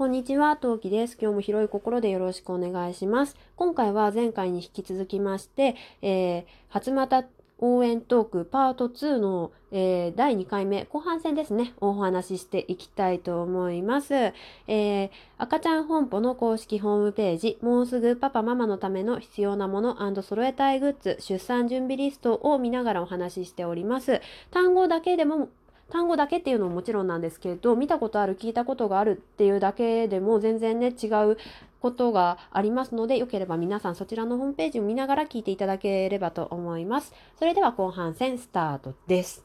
[0.00, 1.18] こんにちは、トウキです。
[1.20, 3.36] 今日も広い心でよろしくお願いします。
[3.54, 7.26] 今回は前回に引き続きまして、えー、初股
[7.58, 14.14] 応援トークパート2の、えー、第2回目、後半戦ですね、お話ししていきたいと思います。
[14.14, 24.22] えー、赤ちゃん本舗の公式ホームページ、もうすぐパパママのための必要なもの揃えたいグッズ、出産準備リストを見ながらお話ししております。
[24.50, 25.50] 単語だけでも
[25.90, 31.36] 単語だけっていうのももちろんなんですけど見たことある聞いたことがあるっていうだけでも全然ね違う
[31.80, 37.12] ことがありますのでよければ皆さんそちらのホームページを見ながら聞いていただければと思います。
[37.38, 39.44] それでは後半戦スタートです。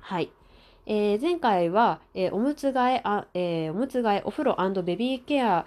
[0.00, 0.30] はい。
[0.84, 5.64] えー、前回は、えー、おむつ替えあ、えー、おむつ替えお風呂ベビーケア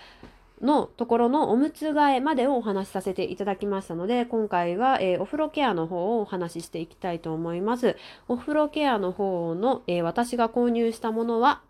[0.65, 7.95] のところのおむつ替えまでをお話しさせていただきましたので、今回は、えー、お風呂ケアの方をお話ししていきたいと思います。
[8.27, 11.61] お風呂ケアの方の、えー、私が購入したものは、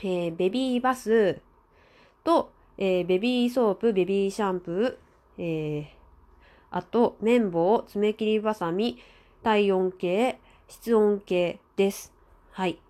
[0.00, 1.40] えー、ベビーバス
[2.24, 5.94] と、えベビーソープ、ベビーシャンプー、え
[6.70, 8.98] あと、綿棒、爪切りばさみ、
[9.44, 12.12] 体温計、室温計です。
[12.50, 12.80] はい。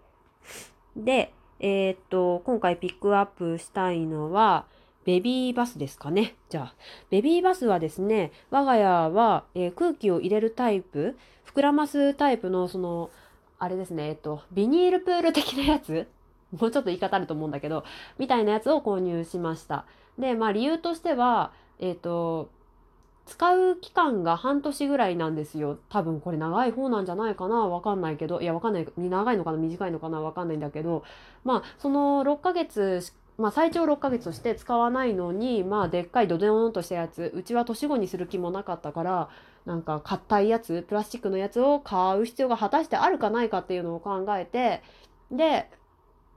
[0.96, 4.64] で、えっと、今回ピックアップしたいのは、
[5.04, 6.34] ベビーバスですかね。
[6.48, 6.74] じゃあ、
[7.10, 13.10] ベビーバスはですね、我が家は、えー、空気を入れるタイプ、膨らますタイプの、その、
[13.58, 16.06] あれですね、えっと、ビニールプール的なやつ？
[16.58, 17.84] もうちょっと言い方あると思うんだけど、
[18.18, 19.86] みたいなやつを購入しました。
[20.18, 22.48] で、まあ理由としては、えっ、と、
[23.26, 25.78] 使う期間が半年ぐらいなんですよ。
[25.88, 27.66] 多分これ長い方なんじゃないかな？
[27.66, 28.40] わかんないけど。
[28.40, 28.86] いや、わかんない。
[28.96, 29.58] 長いのかな？
[29.58, 30.20] 短いのかな？
[30.20, 31.04] わかんないんだけど。
[31.42, 33.00] まあ、その6ヶ月
[33.36, 39.28] まあ、最長6ヶ月として使わないのに、まあ、でっかいドデオンとしたやつうちは年後にする気もなかったから
[39.66, 44.82] なんか硬いやつプラスチックのやつを買う必要が果たしてあるかないかっていうのを考えて
[45.32, 45.68] で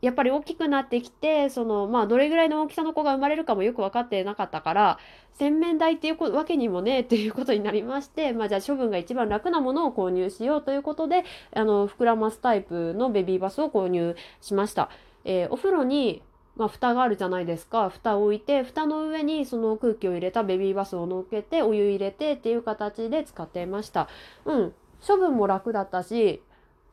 [0.01, 4.99] やっぱり大きくなってきてそのまあどれぐらいの大きさの子が生まれるかもよく分かってなかったから
[5.33, 14.89] 洗面台っていうわけにもねっていうことになりまして、まあ、じゃあ処分が一番楽なものを購入しようということであの膨らますタイプのベビーバスを購入しました。
[15.25, 16.21] えー、お風呂に
[16.57, 17.89] まあ、蓋があるじゃないですか。
[17.89, 24.09] 蓋を置いて蓋の上にその空気を入れたベビーバスを乗っけてお湯入れてっていう形で使っていました。
[24.45, 24.73] うん。
[25.07, 26.41] 処分も楽だったし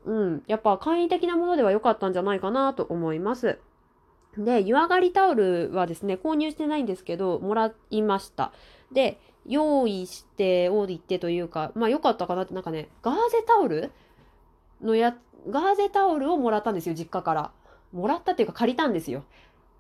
[0.05, 0.43] うん。
[0.47, 3.59] やっぱ簡易的なものでは良かったんじゃないかなと思います。
[4.37, 8.53] で湯上がりタオルはですね購入してないんですけどもらいました。
[8.93, 13.91] で用意しておいてというかまあ良かったかなってなんかねガーゼタオル？
[14.83, 15.17] のや
[15.49, 17.51] ガーゼタオルをもらったんですよ実家から。
[17.93, 19.23] もらったっていうか借りたんですよ。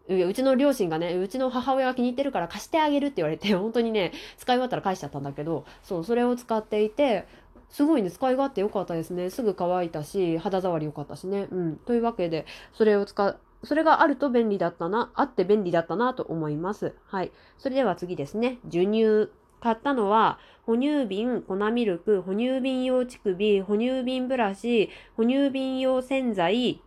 [0.08, 7.26] うちの両親がね、うちの母親が気に入ってるから貸してあげるって言われて、 本当にね、使い終わったら返しちゃったんだけど、そう、それを使っていて、
[7.70, 9.30] すごいね、使い勝手良かったですね。
[9.30, 11.48] すぐ乾いたし、肌触り良かったしね。
[11.50, 11.76] うん。
[11.76, 16.94] というわけで、それを使う、それがあると便利だったな、あって便利だったなと思います。
[17.06, 17.32] はい。
[17.58, 18.58] それでは次ですね。
[18.64, 19.30] 授乳。
[19.60, 26.82] 買ったのは、哺乳瓶、粉ミルク、哺乳瓶用乳首、哺乳瓶ブラシ、哺乳瓶用洗剤、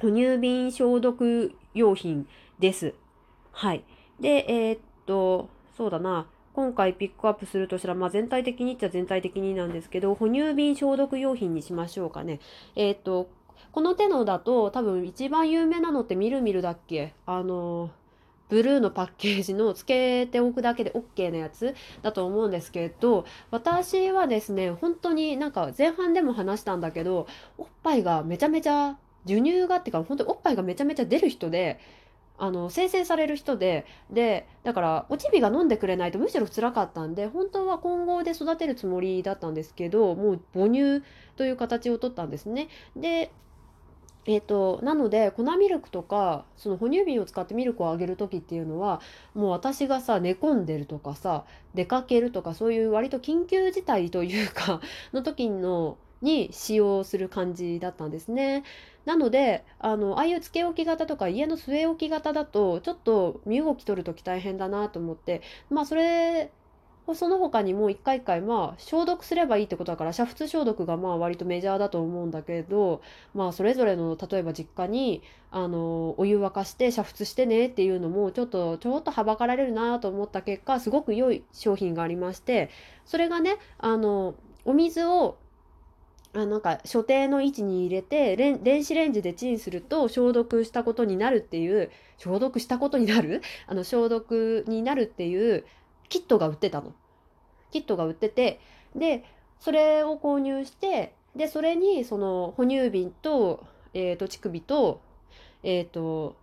[0.00, 2.28] 哺乳瓶消毒用品
[2.58, 2.94] です。
[3.52, 3.84] はい。
[4.20, 6.26] で、えー、っと、そうだな。
[6.52, 12.40] 今回ピックアップするとしたら、まあ、全体的にっちゃ全体的になんですけど、哺乳瓶消毒用品にしましょうかね。
[12.74, 13.28] えー、っと、
[13.70, 17.14] この手のだと多分一番有名なのってみるみるだっけ？
[17.26, 17.90] あの、
[18.48, 21.74] ブルーのパッケージのつけておくだけで OK なやつ？
[22.02, 28.96] だと思うんですけど、私はですね、本当になんか前半でも話したんだけど、おっぱいがめちゃめちゃ
[29.28, 31.78] 授乳がってか本当におっぱいがめちゃめちゃ出る人で
[32.38, 41.02] あの生成される人ででだからおちびが飲んでくれないとむしろ辛かったんで本当は混合で育てるつもりだったんですけどもう母乳
[41.36, 42.68] という形をとったんですね。
[42.96, 43.30] で
[44.30, 49.00] えーと、なので粉ミルクとかその哺乳瓶を使ってミルクをあげる時っていうのは
[49.32, 54.82] もう私がさ寝込んでるとかさ出かけるとかそういう割と緊急事態というか
[55.14, 58.64] の時のに使用する感じだったんですね。
[59.04, 66.50] なのであのああいうつけ置き型とか家の据え置き型だとちょっと身動き取る時大変だなと思ってまあそれ
[67.14, 73.00] その他にも一回一回まあ消毒すればいいってことだから煮沸消毒がまあ割とメジャーだと思うんだけど
[73.34, 82.70] まあそれぞれの例えば実家にあのお湯沸かして煮沸してねっていうのもちょっとちょっとはばかられるなと思った結果すごく良い商品がありまして
[83.06, 84.34] それがねあの
[84.66, 85.38] お水を
[86.34, 93.42] あなんか所定の位置に入れて電子レンジでチンすると消毒したことになるっていう消毒したことになる？
[93.66, 95.64] あの消毒になるっていう
[96.08, 96.92] キットが売ってたの。
[97.70, 98.60] キットが売ってて
[98.96, 99.24] で
[99.58, 105.00] それを購入してでそれにその哺乳瓶と,、えーと、乳首と,、
[105.62, 106.36] えーと、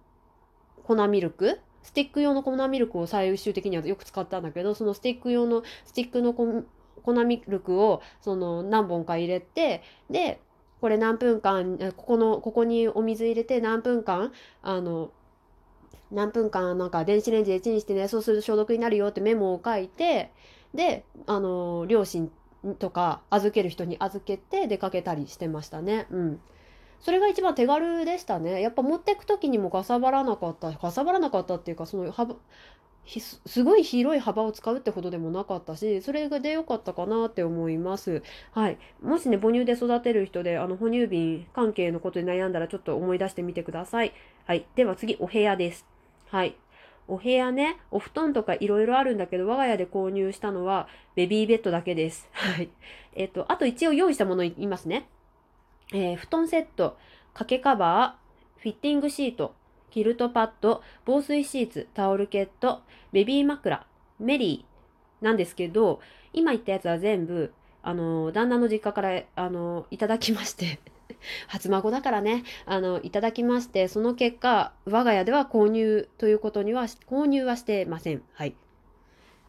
[0.83, 1.59] 粉ミルク？
[1.81, 6.33] スティック用の粉ミルクを最終的にはよく使ったんだけどそのスティック用のスティックの
[7.05, 10.39] 粉ミルクをその何本か入れてで
[10.81, 14.31] これ何分間ここのここにお水入れて何分間
[14.61, 15.11] あの
[16.11, 20.31] 何分間なんか電子レンジでチンしてねそうすると消毒になるよってメモを書いて
[20.73, 22.31] であの両親
[22.79, 26.07] とか預ける人に預けて出かけたりしてましたね。
[26.11, 26.39] うん
[27.01, 28.61] それが一番手軽でしたね。
[28.61, 30.73] やっぱ持ってく時にもかさばらなかった。
[30.73, 32.11] かさばらなかったっていうか、その、
[33.07, 38.23] すごい広い幅を使うってほどでもなかったし、それがで良かったかなって思います。
[38.51, 38.77] はい。
[39.01, 44.13] もしね、母乳で育てる人で、あの、哺乳瓶関係のことに悩んだらちょっと思い出してみてください。
[44.45, 44.65] はい。
[44.75, 45.85] では次、お部屋です。
[46.29, 46.55] はい。
[47.07, 52.27] お部屋ね、お布団とかいろいろあるんだけど、我が家で購入したのはベビーベッドだけです。
[52.31, 52.69] はい。
[53.13, 55.07] えっ、と、あと一応用意したもの言いますね。
[55.93, 56.97] えー、布団セット、
[57.33, 59.53] 掛けカバー、フィッティングシート、
[59.95, 62.81] キルトパッド、防水シーツ、タオルケット、
[63.13, 63.87] ベビー枕、
[64.19, 66.01] メリーなんですけど、
[66.33, 70.81] 今言ったやつは全部、あの、旦那の実家から、あの、いただきまして
[71.47, 78.21] 初孫だからね、あの、いただきまして、その結果、我が家では購入ということには、購入はしてません。
[78.33, 78.53] はい。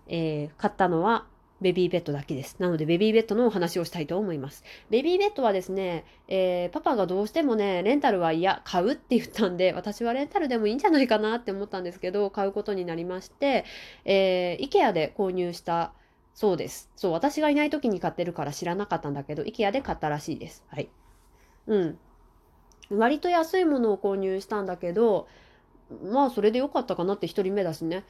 [0.07, 1.27] えー、買ったのは、
[1.61, 2.57] ベビーベッドだけです。
[2.59, 4.63] なので、ベビーベッドのお話をしたいと思います。
[4.91, 13.65] ベビーベッドはですね、えー、パパがどうしてもね、レンタルは嫌、買うって言ったんで、私はレンタルでもいいんじゃないかなって思ったんですけど、買うことになりまして、
[14.05, 15.93] えー、IKEA で購入した
[16.35, 16.91] そうです。
[16.97, 20.63] そう、私がいない時に買ってるから知らなかったんだけど、IKEA で買ったらしいです。
[20.69, 20.91] はい。
[21.67, 21.99] うん。
[22.91, 25.27] 割と安いものを購入したんだけど、
[26.05, 28.05] まあ、それでよかったかなって1人目だしね。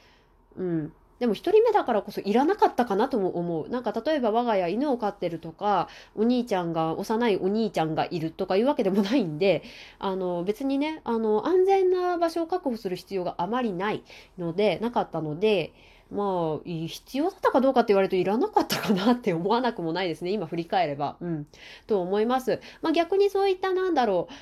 [0.57, 0.93] うん。
[1.19, 3.69] でも1人目だからこそいらなかったかなとも思う。
[3.69, 9.63] なんか例えば我が家犬を飼ってるとか、お兄ちゃんが、幼いお兄ちゃんがいるとかいうわけでもないんで、
[9.99, 14.03] あの別にね、あの安全な場所を確保する必要があまりない
[14.39, 15.73] ので、なかったので、
[16.11, 20.31] まあ、必要だったかどうかって言われるといらなかったかなって思わなくもないですね。
[20.31, 21.17] 今振り返れば。
[21.21, 21.47] うん。
[21.87, 22.61] と思います。
[22.81, 24.33] まあ逆にそういったなんだろう。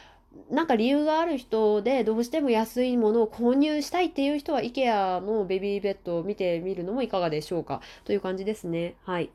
[0.51, 8.97] なんか理由がある人でどうしても安いものを購入したいっていう人は IKEA のベビーベッドを見てみるのもいかがでしょうかという感じですね。
[9.05, 9.31] はい。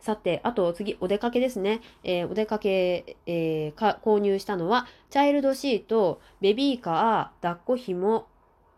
[0.00, 1.80] さて、あと次、お出かけですね。
[2.04, 8.26] えー、お出かけ、えー、か購入したのは、チャイルドシート、ベビーカー、抱っこ紐、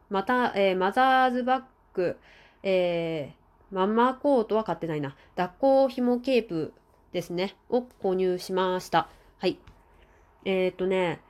[0.08, 1.62] また、えー、マザーズバッ
[1.92, 2.18] グ、
[2.62, 3.32] え
[3.70, 5.14] ママコートは買ってないな。
[5.36, 6.72] 抱っこ紐ケープ
[7.12, 7.54] ですね。
[7.68, 9.08] を購入しました。
[10.44, 11.20] えっ、ー、とね、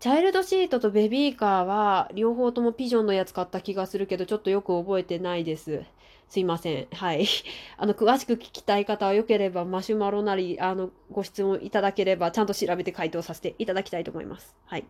[0.00, 5.82] チャイルドシートとベビーカーは両方ともピジョンのやつ買った気がするけど、ちょっとよく覚えてないです。
[6.28, 6.86] すいません。
[6.92, 7.26] はい。
[7.78, 14.54] あの、詳しく聞きたい方はよければマシュマロなり、あの、ご質問いただければ、ちゃんと調べて回答させていただきたいと思います。
[14.66, 14.84] はい。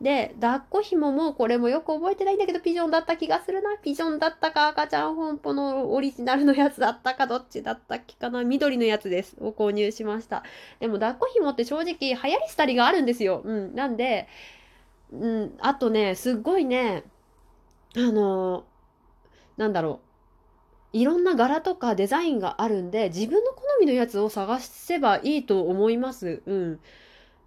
[0.00, 3.76] で、抱っこ紐もこれもよく覚えてないんだけど、ピジョンだった気がするな。
[3.78, 8.44] ピジョンだったか、赤ちゃん本舗のオリジナルのやつだったか、どっちだったっけかな。
[8.44, 9.36] 緑のやつです。
[9.40, 10.42] を購入しました。
[10.80, 13.42] でも、抱っこ紐って正直流行り廃りがあるんですよ。
[13.44, 13.74] うん。
[13.74, 14.28] なんで、
[15.12, 17.04] うん、あとね、すっごいね、
[17.96, 18.64] あの、
[19.56, 20.14] なんだろう。
[20.94, 26.42] いろんな柄とかデザインがあるんで、自分の好みのやつを探せばいいと思います。
[26.46, 26.80] うん。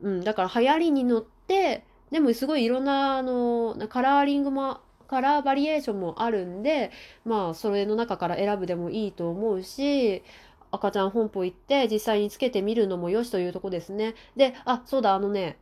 [0.01, 0.23] うん。
[0.23, 6.91] だから流行りに乗って、でもすごいいろんなあのカラーリングもカラーバリエーションもあるんで
[7.25, 10.23] まあそれの中から選ぶでもいいと思うし
[10.71, 14.15] 赤ちゃん本舗行って実際につけてみるのもよしというとこですね。
[14.35, 15.57] であそうだあのね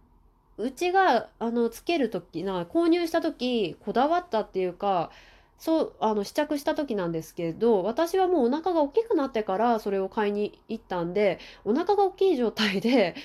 [0.58, 5.12] うちがあのつける時な購入した時こだわったっていうか
[5.58, 13.15] そうあの試着した時なんですけど私はもうお腹が大きくなってからそれを買いに行ったんでお腹が大きい状態で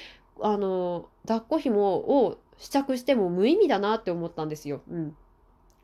[0.43, 4.83] あの抱っこ紐を試着しても無意味だなって思ったんですよ。
[4.91, 5.17] うん。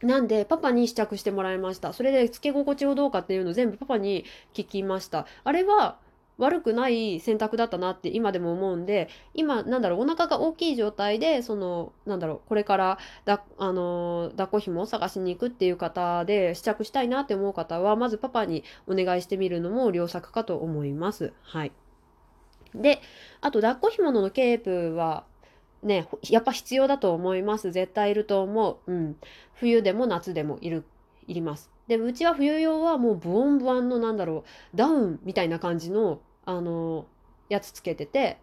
[0.03, 1.95] なんで、パパに試着してもらいました。
[1.95, 5.27] それで、付け心地をどうかっていうのを全部パパに聞きました。
[5.43, 5.99] あれは、
[6.39, 21.33] 悪くない選択だったなって今でも思うんで、今、なんだろう、お腹が大きい状態で、その、なんだろう、これからだ、あの、抱っこ紐を探しに行くっていう方で試着したいなって思う方は、まずパパにお願いしてみるのも良作かと思います。
[21.43, 21.73] はい。
[22.81, 23.01] で、
[23.41, 25.25] あと、抱っこ紐のケープは、
[25.83, 27.71] ね、やっぱ必要だと思います。
[27.73, 28.93] 絶対いると思う。
[28.93, 29.17] うん。
[29.55, 30.85] 冬でも夏でもいる、
[31.27, 31.71] いります。
[31.87, 37.07] で、うちは冬用はもうブオンブワンのなんだろう、ダウンみたいな感じの、あの、
[37.49, 38.39] やつつけてて、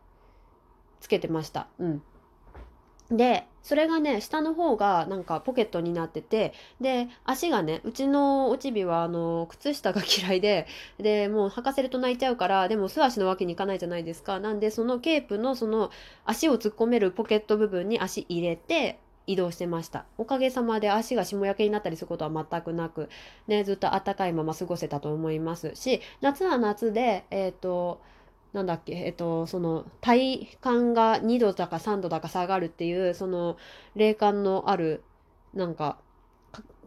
[1.00, 1.68] つけてました。
[1.80, 2.04] うん。
[3.18, 10.68] で、それがね、下の方がなんかポケットになってて、で、足がね、うちのおちびはあの、靴下が嫌いで、
[10.98, 14.40] で、もう履かせると泣いちゃうから、でも素足のわけにいかないじゃないですか。
[14.40, 15.92] なんで、そのケープのその
[16.26, 23.10] 足を突っ込めるポケット部分に足入れて、移動してましたおかげさまで足が霜焼けになったりすることは全くなく、
[23.48, 28.02] ね、ずっと暖かいまま過ごせたと思いますし夏は夏でえっ、ー、と
[28.54, 33.58] なんだっけ、えっと、その体感が2度だか3度だか下がるっていうその
[33.96, 35.04] 霊感のある
[35.54, 35.98] なんか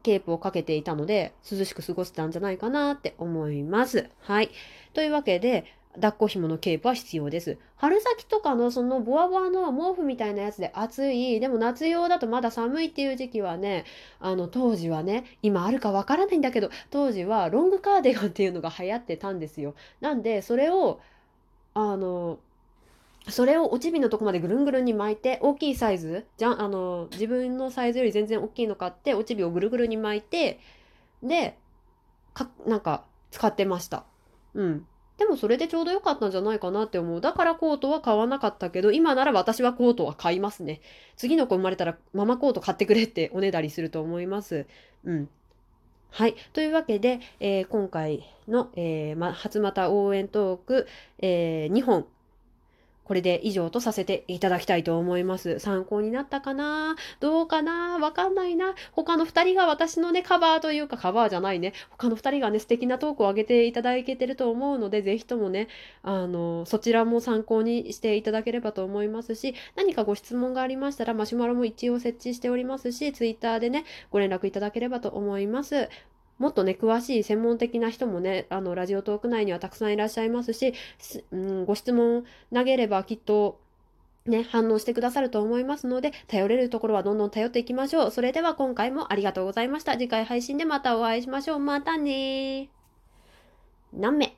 [0.02, 4.08] ケープをかけていたので涼しく過ごせたんじゃないかなって思います。
[4.20, 4.50] はい。
[4.94, 5.64] というわけで
[5.96, 7.58] 抱っこ紐のケープは必要です。
[7.76, 13.84] 春先とかのそのボワボワの毛布みたいなやつで暑い、でも夏用だとまだ寒いっていう時期はね、
[14.20, 19.74] あの当時はね、今あるかわからないんだけど、当時はロングカーディガンっていうのが流行ってたんですよ。
[20.00, 21.00] なんで、それを
[21.78, 22.38] あの
[23.28, 30.58] それをおちびのとこまでぐるんぐるんに巻いて大きいサイズじゃあの自分のサイズより全然大きいの買っておちびをぐるぐるに巻いて
[31.22, 31.58] で
[32.32, 34.04] かなんか使ってました。
[34.54, 34.86] うん。
[35.18, 37.20] でもそれでちょうど良かったんじゃないかなって思う。
[37.20, 40.80] だからコートは買わなかったけど今なら私はコートは買いますね。
[41.16, 44.66] 次の子生まれたらママコート買ってくれっておねだりすると思います。
[45.04, 45.28] うん。
[46.16, 46.34] はい。
[46.54, 50.86] というわけで、えー、今回の、えーま、初股応援トーク、
[51.18, 52.06] えー、2本、
[53.06, 55.60] これで以上とさせていただきたいと思います。
[55.60, 56.96] 参考になったかな？
[57.20, 57.98] どうかな？
[57.98, 58.74] わかんないな。
[58.90, 61.72] 他の2人が私のね、カバーというか、カバーじゃないね。
[61.90, 65.68] 他の2人がね、素敵なトークを上げていただけてると思うので、ぜひともね、
[66.02, 75.88] あの、そちらも参考にしていただければと思いますし、何かご質問がありましたら、マシュマロも一応設置しておりますし、ツイッターでね、ご連絡いただければと思います。
[76.38, 80.74] もっとね、詳しい専門的な人もね、あの、ラジオトーク内にはたくさんいらっしゃいますし、
[81.30, 83.58] うん、ご質問投げればきっと、
[84.26, 88.10] ね、反応してくださると思いますので、頼れるところはどんどん頼っていきましょう。
[88.10, 89.92] それでは今回もありがとうございました。
[89.92, 91.58] 次回配信でまたお会いしましょう。
[91.60, 92.68] またね
[93.92, 94.35] 何名？